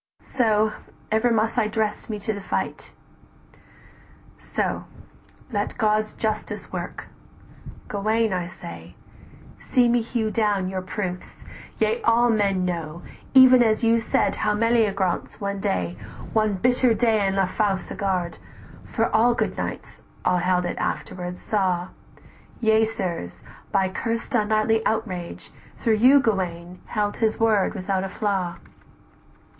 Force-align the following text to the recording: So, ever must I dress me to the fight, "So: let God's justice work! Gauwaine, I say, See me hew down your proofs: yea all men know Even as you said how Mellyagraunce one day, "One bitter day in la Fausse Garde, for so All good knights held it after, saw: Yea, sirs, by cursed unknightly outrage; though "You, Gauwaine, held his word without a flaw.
So, 0.23 0.73
ever 1.11 1.29
must 1.29 1.59
I 1.59 1.67
dress 1.67 2.09
me 2.09 2.17
to 2.21 2.33
the 2.33 2.41
fight, 2.41 2.91
"So: 4.39 4.85
let 5.51 5.77
God's 5.77 6.13
justice 6.13 6.73
work! 6.73 7.09
Gauwaine, 7.87 8.33
I 8.33 8.47
say, 8.47 8.95
See 9.59 9.87
me 9.87 10.01
hew 10.01 10.31
down 10.31 10.67
your 10.69 10.81
proofs: 10.81 11.45
yea 11.77 12.01
all 12.01 12.31
men 12.31 12.65
know 12.65 13.03
Even 13.35 13.61
as 13.61 13.83
you 13.83 13.99
said 13.99 14.37
how 14.37 14.55
Mellyagraunce 14.55 15.39
one 15.39 15.59
day, 15.59 15.95
"One 16.33 16.55
bitter 16.55 16.95
day 16.95 17.23
in 17.27 17.35
la 17.35 17.45
Fausse 17.45 17.95
Garde, 17.95 18.39
for 18.83 19.05
so 19.05 19.11
All 19.13 19.35
good 19.35 19.55
knights 19.55 20.01
held 20.25 20.65
it 20.65 20.79
after, 20.79 21.31
saw: 21.35 21.89
Yea, 22.59 22.85
sirs, 22.85 23.43
by 23.71 23.87
cursed 23.87 24.33
unknightly 24.33 24.83
outrage; 24.83 25.51
though 25.85 25.91
"You, 25.91 26.19
Gauwaine, 26.19 26.79
held 26.87 27.17
his 27.17 27.39
word 27.39 27.75
without 27.75 28.03
a 28.03 28.09
flaw. 28.09 28.57